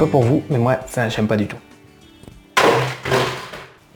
[0.00, 1.58] pas pour vous, mais moi, ça, j'aime pas du tout.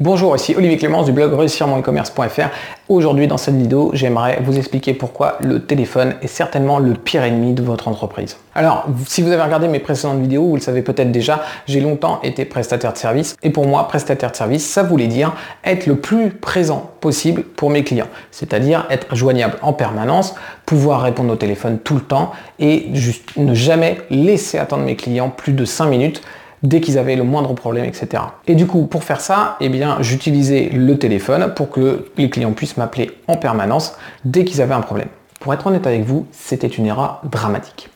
[0.01, 2.49] Bonjour, ici Olivier Clémence du blog réussir-mon-e-commerce.fr.
[2.89, 7.53] Aujourd'hui, dans cette vidéo, j'aimerais vous expliquer pourquoi le téléphone est certainement le pire ennemi
[7.53, 8.37] de votre entreprise.
[8.57, 12.19] Alors, si vous avez regardé mes précédentes vidéos, vous le savez peut-être déjà, j'ai longtemps
[12.25, 13.37] été prestataire de service.
[13.45, 15.33] Et pour moi, prestataire de service, ça voulait dire
[15.63, 18.09] être le plus présent possible pour mes clients.
[18.33, 20.35] C'est-à-dire être joignable en permanence,
[20.67, 25.31] pouvoir répondre au téléphone tout le temps et juste ne jamais laisser attendre mes clients
[25.31, 26.21] plus de 5 minutes
[26.65, 28.23] dès qu'ils avaient le moindre problème, etc.
[28.49, 32.53] Et du coup, pour faire ça, eh bien, j'utilisais le téléphone pour que les clients
[32.53, 35.09] puissent m'appeler en permanence dès qu'ils avaient un problème.
[35.41, 37.91] Pour être honnête avec vous, c'était une erreur dramatique.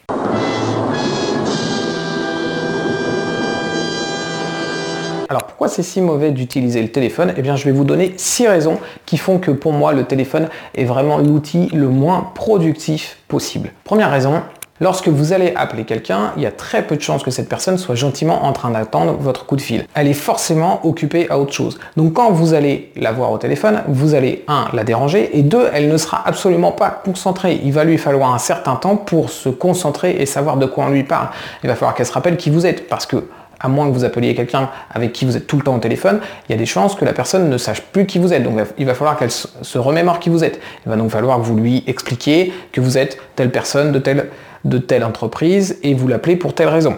[5.31, 7.35] Alors pourquoi c'est si mauvais d'utiliser le téléphone?
[7.37, 10.49] Eh bien je vais vous donner six raisons qui font que pour moi le téléphone
[10.75, 13.73] est vraiment l'outil le moins productif possible.
[13.85, 14.41] Première raison,
[14.81, 17.79] Lorsque vous allez appeler quelqu'un, il y a très peu de chances que cette personne
[17.79, 19.85] soit gentiment en train d'attendre votre coup de fil.
[19.95, 21.81] Elle est forcément occupée à autre chose.
[21.97, 25.69] Donc quand vous allez la voir au téléphone, vous allez, un, la déranger, et deux,
[25.73, 27.61] elle ne sera absolument pas concentrée.
[27.65, 30.91] Il va lui falloir un certain temps pour se concentrer et savoir de quoi on
[30.91, 31.29] lui parle.
[31.65, 33.25] Il va falloir qu'elle se rappelle qui vous êtes, parce que
[33.61, 36.21] à moins que vous appeliez quelqu'un avec qui vous êtes tout le temps au téléphone,
[36.49, 38.45] il y a des chances que la personne ne sache plus qui vous êtes.
[38.45, 40.61] Donc il va falloir qu'elle se remémore qui vous êtes.
[40.87, 44.29] Il va donc falloir que vous lui expliquiez que vous êtes telle personne de telle
[44.65, 46.97] de telle entreprise et vous l'appelez pour telle raison.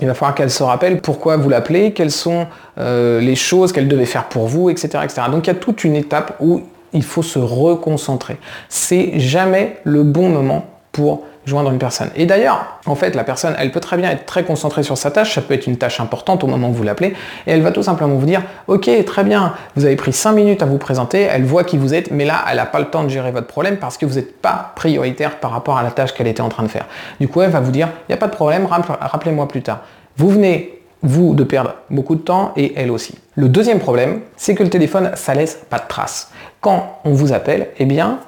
[0.00, 2.46] Il va falloir qu'elle se rappelle pourquoi vous l'appelez, quelles sont
[2.78, 5.22] euh, les choses qu'elle devait faire pour vous, etc., etc.
[5.30, 8.36] Donc il y a toute une étape où il faut se reconcentrer.
[8.68, 12.10] C'est jamais le bon moment pour joindre une personne.
[12.14, 15.10] Et d'ailleurs, en fait, la personne, elle peut très bien être très concentrée sur sa
[15.10, 17.14] tâche, ça peut être une tâche importante au moment où vous l'appelez,
[17.46, 20.62] et elle va tout simplement vous dire, ok, très bien, vous avez pris 5 minutes
[20.62, 23.02] à vous présenter, elle voit qui vous êtes, mais là, elle n'a pas le temps
[23.02, 26.12] de gérer votre problème parce que vous n'êtes pas prioritaire par rapport à la tâche
[26.12, 26.86] qu'elle était en train de faire.
[27.20, 29.80] Du coup, elle va vous dire, il n'y a pas de problème, rappelez-moi plus tard.
[30.16, 33.14] Vous venez vous de perdre beaucoup de temps et elle aussi.
[33.36, 36.32] Le deuxième problème, c'est que le téléphone, ça laisse pas de traces.
[36.60, 38.18] Quand on vous appelle, eh bien,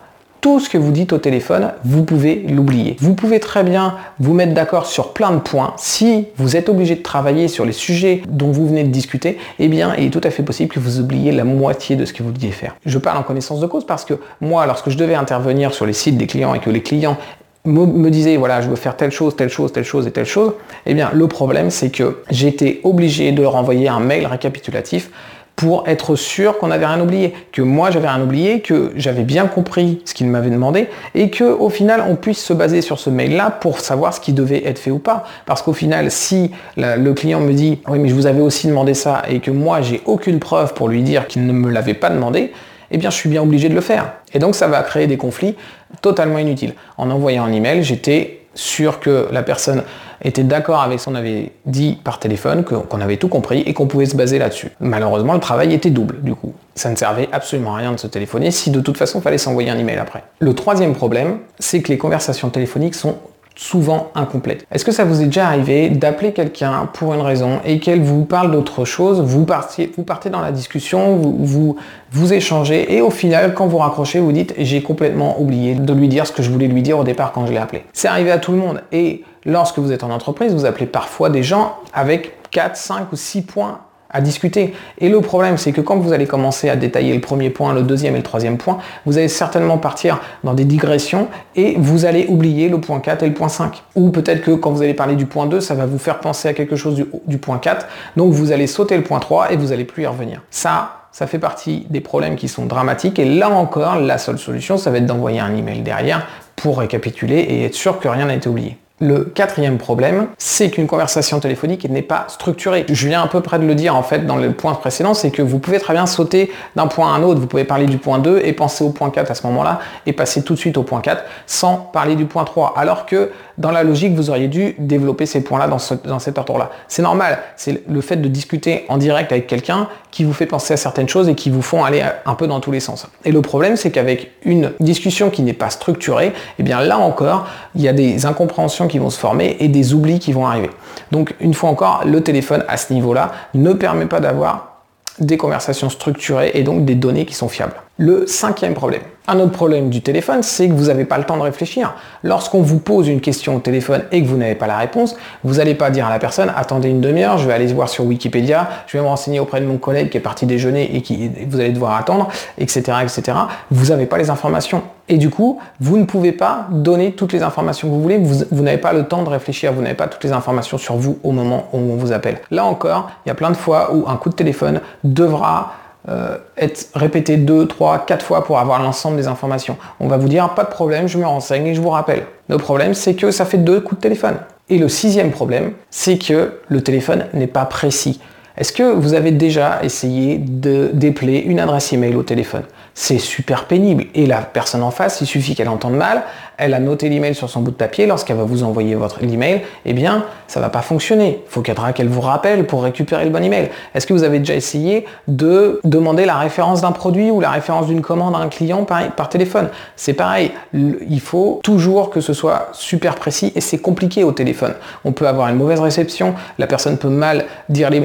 [0.41, 2.97] tout ce que vous dites au téléphone, vous pouvez l'oublier.
[3.01, 5.75] Vous pouvez très bien vous mettre d'accord sur plein de points.
[5.77, 9.69] Si vous êtes obligé de travailler sur les sujets dont vous venez de discuter, eh
[9.69, 12.23] bien, il est tout à fait possible que vous oubliez la moitié de ce que
[12.23, 12.77] vous deviez faire.
[12.87, 15.93] Je parle en connaissance de cause parce que moi, lorsque je devais intervenir sur les
[15.93, 17.19] sites des clients et que les clients
[17.67, 20.55] me disaient voilà je veux faire telle chose, telle chose, telle chose et telle chose,
[20.87, 25.11] eh bien le problème c'est que j'étais obligé de leur envoyer un mail récapitulatif
[25.61, 29.47] pour être sûr qu'on n'avait rien oublié, que moi j'avais rien oublié, que j'avais bien
[29.47, 33.11] compris ce qu'il m'avait demandé et que au final on puisse se baser sur ce
[33.11, 35.25] mail-là pour savoir ce qui devait être fait ou pas.
[35.45, 38.95] Parce qu'au final, si le client me dit oui mais je vous avais aussi demandé
[38.95, 42.09] ça et que moi j'ai aucune preuve pour lui dire qu'il ne me l'avait pas
[42.09, 42.53] demandé,
[42.91, 44.15] eh bien je suis bien obligé de le faire.
[44.33, 45.57] Et donc ça va créer des conflits
[46.01, 46.73] totalement inutiles.
[46.97, 49.83] En envoyant un email, j'étais sûr que la personne
[50.23, 53.87] était d'accord avec ce qu'on avait dit par téléphone, qu'on avait tout compris et qu'on
[53.87, 54.69] pouvait se baser là-dessus.
[54.81, 56.53] Malheureusement, le travail était double, du coup.
[56.75, 59.39] Ça ne servait absolument à rien de se téléphoner si de toute façon il fallait
[59.39, 60.25] s'envoyer un email après.
[60.41, 63.17] Le troisième problème, c'est que les conversations téléphoniques sont
[63.61, 64.67] souvent incomplète.
[64.73, 68.25] Est-ce que ça vous est déjà arrivé d'appeler quelqu'un pour une raison et qu'elle vous
[68.25, 69.91] parle d'autre chose, vous partez,
[70.31, 71.77] dans la discussion, vous, vous,
[72.11, 76.09] vous échangez et au final, quand vous raccrochez, vous dites j'ai complètement oublié de lui
[76.09, 77.85] dire ce que je voulais lui dire au départ quand je l'ai appelé.
[77.93, 81.29] C'est arrivé à tout le monde et lorsque vous êtes en entreprise, vous appelez parfois
[81.29, 84.75] des gens avec 4, 5 ou 6 points à discuter.
[84.99, 87.83] Et le problème, c'est que quand vous allez commencer à détailler le premier point, le
[87.83, 92.27] deuxième et le troisième point, vous allez certainement partir dans des digressions et vous allez
[92.29, 93.83] oublier le point 4 et le point 5.
[93.95, 96.49] Ou peut-être que quand vous allez parler du point 2, ça va vous faire penser
[96.49, 97.87] à quelque chose du, point 4.
[98.17, 100.43] Donc vous allez sauter le point 3 et vous allez plus y revenir.
[100.51, 103.19] Ça, ça fait partie des problèmes qui sont dramatiques.
[103.19, 107.39] Et là encore, la seule solution, ça va être d'envoyer un email derrière pour récapituler
[107.39, 108.77] et être sûr que rien n'a été oublié.
[109.03, 112.85] Le quatrième problème, c'est qu'une conversation téléphonique n'est pas structurée.
[112.91, 115.31] Je viens à peu près de le dire en fait dans le point précédent, c'est
[115.31, 117.41] que vous pouvez très bien sauter d'un point à un autre.
[117.41, 120.13] Vous pouvez parler du point 2 et penser au point 4 à ce moment-là et
[120.13, 122.75] passer tout de suite au point 4 sans parler du point 3.
[122.77, 125.79] Alors que dans la logique, vous auriez dû développer ces points-là dans,
[126.19, 126.71] cet ordre-là.
[126.89, 130.75] C'est normal, c'est le fait de discuter en direct avec quelqu'un qui vous fait penser
[130.75, 133.07] à certaines choses et qui vous font aller un peu dans tous les sens.
[133.25, 137.47] Et le problème, c'est qu'avec une discussion qui n'est pas structurée, eh bien là encore,
[137.75, 140.71] il y a des incompréhensions qui vont se former et des oublis qui vont arriver.
[141.11, 144.83] Donc une fois encore, le téléphone à ce niveau-là ne permet pas d'avoir
[145.19, 147.75] des conversations structurées et donc des données qui sont fiables.
[147.99, 149.03] Le cinquième problème.
[149.33, 151.95] Un autre problème du téléphone, c'est que vous n'avez pas le temps de réfléchir.
[152.25, 155.55] Lorsqu'on vous pose une question au téléphone et que vous n'avez pas la réponse, vous
[155.55, 158.69] n'allez pas dire à la personne attendez une demi-heure, je vais aller voir sur Wikipédia,
[158.89, 161.61] je vais me renseigner auprès de mon collègue qui est parti déjeuner et qui vous
[161.61, 162.27] allez devoir attendre,
[162.59, 162.83] etc.
[163.05, 163.39] etc.
[163.71, 164.83] Vous n'avez pas les informations.
[165.09, 168.45] Et du coup, vous ne pouvez pas donner toutes les informations que vous voulez, vous,
[168.51, 171.21] vous n'avez pas le temps de réfléchir, vous n'avez pas toutes les informations sur vous
[171.23, 172.39] au moment où on vous appelle.
[172.51, 175.75] Là encore, il y a plein de fois où un coup de téléphone devra
[176.09, 179.77] euh, être répété deux, trois, quatre fois pour avoir l'ensemble des informations.
[180.01, 182.25] On va vous dire pas de problème, je me renseigne et je vous rappelle.
[182.49, 184.37] Le problème, c'est que ça fait deux coups de téléphone.
[184.71, 188.21] Et le sixième problème, c'est que le téléphone n'est pas précis.
[188.57, 192.63] Est-ce que vous avez déjà essayé de dépeler une adresse email au téléphone?
[192.95, 194.07] C'est super pénible.
[194.15, 196.23] Et la personne en face, il suffit qu'elle entende mal,
[196.61, 199.63] elle a noté l'email sur son bout de papier, lorsqu'elle va vous envoyer votre email,
[199.87, 201.41] eh bien, ça va pas fonctionner.
[201.47, 203.71] Il faut qu'elle vous rappelle pour récupérer le bon email.
[203.95, 207.87] Est-ce que vous avez déjà essayé de demander la référence d'un produit ou la référence
[207.87, 209.71] d'une commande à un client par, téléphone?
[209.97, 210.53] C'est pareil.
[210.75, 214.75] Il faut toujours que ce soit super précis et c'est compliqué au téléphone.
[215.05, 218.01] On peut avoir une mauvaise réception, la personne peut mal dire les,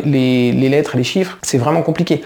[0.54, 1.38] les lettres, les chiffres.
[1.42, 2.24] C'est vraiment compliqué.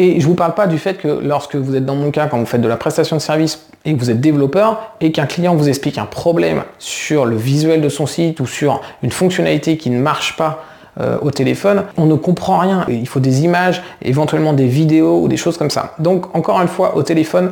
[0.00, 2.26] Et je ne vous parle pas du fait que lorsque vous êtes dans mon cas,
[2.26, 5.26] quand vous faites de la prestation de service et que vous êtes développeur et qu'un
[5.26, 9.76] client vous explique un problème sur le visuel de son site ou sur une fonctionnalité
[9.76, 10.64] qui ne marche pas
[10.98, 12.86] euh, au téléphone, on ne comprend rien.
[12.88, 15.92] Il faut des images, éventuellement des vidéos ou des choses comme ça.
[15.98, 17.50] Donc encore une fois, au téléphone,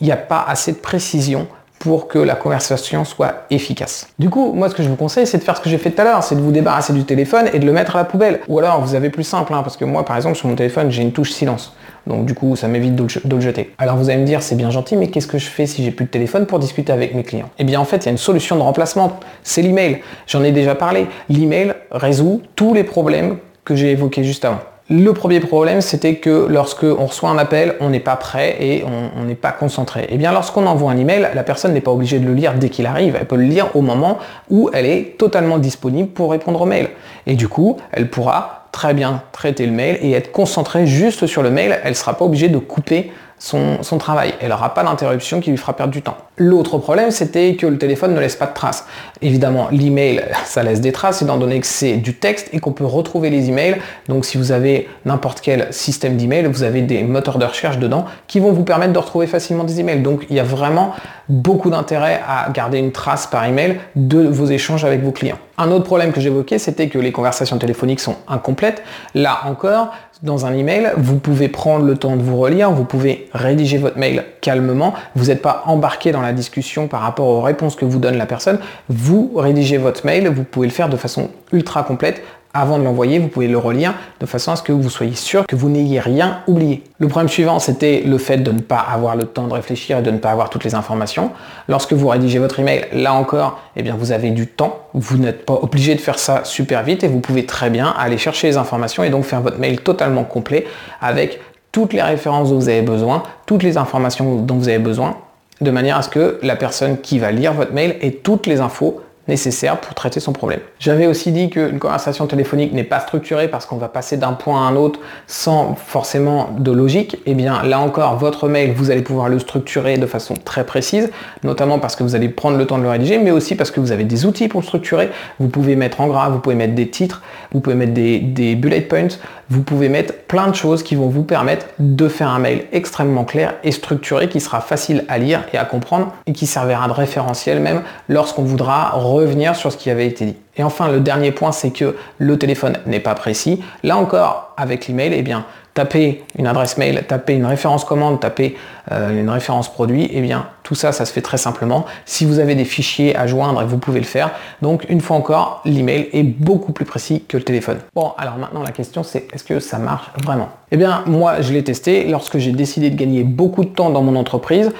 [0.00, 1.48] il n'y a pas assez de précision
[1.80, 4.08] pour que la conversation soit efficace.
[4.18, 5.90] Du coup, moi ce que je vous conseille, c'est de faire ce que j'ai fait
[5.90, 8.04] tout à l'heure, c'est de vous débarrasser du téléphone et de le mettre à la
[8.04, 8.40] poubelle.
[8.48, 10.90] Ou alors vous avez plus simple, hein, parce que moi par exemple sur mon téléphone
[10.90, 11.74] j'ai une touche silence.
[12.06, 13.72] Donc du coup, ça m'évite de, le jeter.
[13.78, 15.90] Alors vous allez me dire, c'est bien gentil, mais qu'est-ce que je fais si j'ai
[15.90, 17.50] plus de téléphone pour discuter avec mes clients?
[17.58, 19.98] Eh bien en fait, il y a une solution de remplacement, c'est l'email.
[20.26, 21.06] J'en ai déjà parlé.
[21.28, 24.60] L'email résout tous les problèmes que j'ai évoqués juste avant.
[24.90, 28.84] Le premier problème, c'était que lorsque on reçoit un appel, on n'est pas prêt et
[28.84, 30.06] on n'est pas concentré.
[30.08, 32.70] Eh bien, lorsqu'on envoie un email, la personne n'est pas obligée de le lire dès
[32.70, 33.14] qu'il arrive.
[33.20, 34.16] Elle peut le lire au moment
[34.48, 36.88] où elle est totalement disponible pour répondre au mail.
[37.26, 41.42] Et du coup, elle pourra très bien traiter le mail et être concentrée juste sur
[41.42, 41.78] le mail.
[41.82, 44.34] Elle ne sera pas obligée de couper son, travail.
[44.40, 46.16] Elle n'aura pas d'interruption qui lui fera perdre du temps.
[46.36, 48.86] L'autre problème, c'était que le téléphone ne laisse pas de traces.
[49.22, 52.84] Évidemment, l'email, ça laisse des traces, étant donné que c'est du texte et qu'on peut
[52.84, 53.76] retrouver les emails.
[54.08, 58.04] Donc si vous avez n'importe quel système d'email, vous avez des moteurs de recherche dedans
[58.26, 60.02] qui vont vous permettre de retrouver facilement des emails.
[60.02, 60.94] Donc il y a vraiment
[61.28, 65.38] beaucoup d'intérêt à garder une trace par email de vos échanges avec vos clients.
[65.60, 68.82] Un autre problème que j'évoquais, c'était que les conversations téléphoniques sont incomplètes.
[69.14, 69.90] Là encore,
[70.22, 73.98] dans un email, vous pouvez prendre le temps de vous relire, vous pouvez rédiger votre
[73.98, 77.98] mail calmement, vous n'êtes pas embarqué dans la discussion par rapport aux réponses que vous
[77.98, 82.22] donne la personne, vous rédigez votre mail, vous pouvez le faire de façon ultra complète
[82.54, 85.46] avant de l'envoyer, vous pouvez le relire de façon à ce que vous soyez sûr
[85.46, 86.82] que vous n'ayez rien oublié.
[86.98, 90.02] Le problème suivant, c'était le fait de ne pas avoir le temps de réfléchir et
[90.02, 91.30] de ne pas avoir toutes les informations.
[91.68, 94.80] Lorsque vous rédigez votre email, là encore, eh bien, vous avez du temps.
[94.94, 98.18] Vous n'êtes pas obligé de faire ça super vite et vous pouvez très bien aller
[98.18, 100.66] chercher les informations et donc faire votre mail totalement complet
[101.00, 101.40] avec
[101.70, 105.16] toutes les références dont vous avez besoin, toutes les informations dont vous avez besoin,
[105.60, 108.60] de manière à ce que la personne qui va lire votre mail ait toutes les
[108.60, 110.60] infos nécessaire pour traiter son problème.
[110.78, 114.66] J'avais aussi dit qu'une conversation téléphonique n'est pas structurée parce qu'on va passer d'un point
[114.66, 117.14] à un autre sans forcément de logique.
[117.26, 120.64] Et eh bien là encore, votre mail, vous allez pouvoir le structurer de façon très
[120.64, 121.10] précise,
[121.44, 123.80] notamment parce que vous allez prendre le temps de le rédiger, mais aussi parce que
[123.80, 125.10] vous avez des outils pour le structurer.
[125.38, 127.22] Vous pouvez mettre en gras, vous pouvez mettre des titres,
[127.52, 129.08] vous pouvez mettre des, des bullet points,
[129.50, 133.24] vous pouvez mettre plein de choses qui vont vous permettre de faire un mail extrêmement
[133.24, 136.92] clair et structuré qui sera facile à lire et à comprendre et qui servira de
[136.92, 140.36] référentiel même lorsqu'on voudra revenir sur ce qui avait été dit.
[140.56, 143.62] Et enfin, le dernier point, c'est que le téléphone n'est pas précis.
[143.82, 145.44] Là encore, avec l'email, eh bien,
[145.78, 148.56] taper une adresse mail, taper une référence commande, taper
[148.90, 151.86] euh, une référence produit, eh bien tout ça, ça se fait très simplement.
[152.04, 154.32] Si vous avez des fichiers à joindre, vous pouvez le faire.
[154.60, 157.78] Donc une fois encore, l'email est beaucoup plus précis que le téléphone.
[157.94, 160.48] Bon, alors maintenant la question c'est est-ce que ça marche vraiment?
[160.72, 164.02] Eh bien moi je l'ai testé lorsque j'ai décidé de gagner beaucoup de temps dans
[164.02, 164.72] mon entreprise.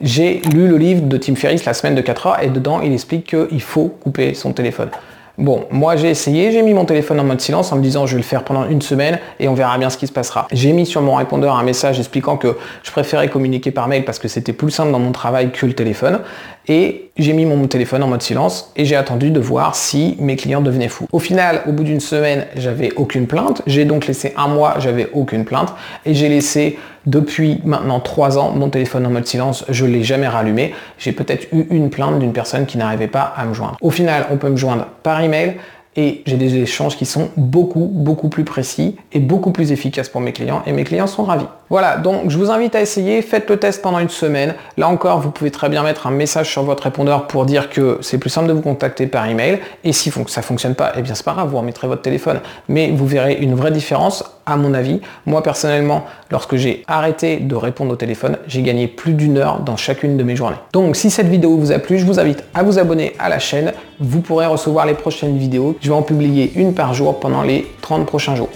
[0.00, 2.92] J'ai lu le livre de Tim Ferriss, La semaine de 4 heures, et dedans il
[2.92, 4.90] explique qu'il faut couper son téléphone.
[5.38, 8.12] Bon, moi j'ai essayé, j'ai mis mon téléphone en mode silence en me disant je
[8.12, 10.48] vais le faire pendant une semaine et on verra bien ce qui se passera.
[10.50, 14.18] J'ai mis sur mon répondeur un message expliquant que je préférais communiquer par mail parce
[14.18, 16.20] que c'était plus simple dans mon travail que le téléphone.
[16.68, 20.36] Et j'ai mis mon téléphone en mode silence et j'ai attendu de voir si mes
[20.36, 21.06] clients devenaient fous.
[21.12, 23.60] Au final, au bout d'une semaine, j'avais aucune plainte.
[23.66, 25.74] J'ai donc laissé un mois, j'avais aucune plainte.
[26.06, 29.64] Et j'ai laissé depuis maintenant trois ans mon téléphone en mode silence.
[29.68, 30.74] Je ne l'ai jamais rallumé.
[30.98, 33.76] J'ai peut-être eu une plainte d'une personne qui n'arrivait pas à me joindre.
[33.80, 35.56] Au final, on peut me joindre par email
[35.96, 40.20] et j'ai des échanges qui sont beaucoup, beaucoup plus précis et beaucoup plus efficaces pour
[40.20, 41.46] mes clients et mes clients sont ravis.
[41.70, 44.54] Voilà, donc je vous invite à essayer, faites le test pendant une semaine.
[44.76, 47.98] Là encore, vous pouvez très bien mettre un message sur votre répondeur pour dire que
[48.02, 51.14] c'est plus simple de vous contacter par email et si ça fonctionne pas, eh bien
[51.14, 54.72] c'est pas grave, vous remettrez votre téléphone, mais vous verrez une vraie différence à mon
[54.74, 55.00] avis.
[55.26, 59.76] Moi personnellement, lorsque j'ai arrêté de répondre au téléphone, j'ai gagné plus d'une heure dans
[59.76, 60.56] chacune de mes journées.
[60.72, 63.38] Donc si cette vidéo vous a plu, je vous invite à vous abonner à la
[63.38, 63.72] chaîne.
[64.00, 65.76] Vous pourrez recevoir les prochaines vidéos.
[65.80, 68.50] Je vais en publier une par jour pendant les 30 prochains jours.